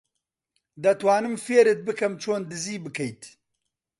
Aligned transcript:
دەتوانم 0.83 1.35
فێرت 1.45 1.79
بکەم 1.87 2.13
چۆن 2.21 2.41
دزی 2.49 2.77
بکەیت. 2.85 3.21